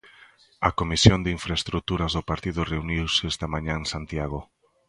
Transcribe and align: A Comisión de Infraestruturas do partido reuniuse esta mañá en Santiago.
A 0.67 0.69
Comisión 0.79 1.19
de 1.21 1.33
Infraestruturas 1.37 2.11
do 2.13 2.23
partido 2.31 2.61
reuniuse 2.73 3.21
esta 3.31 3.47
mañá 3.53 3.73
en 3.81 3.85
Santiago. 3.93 4.39